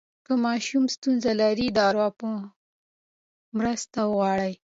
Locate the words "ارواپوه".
1.89-2.35